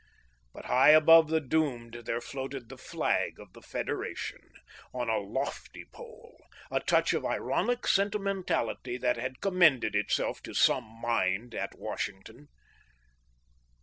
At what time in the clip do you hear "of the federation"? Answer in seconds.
3.39-4.41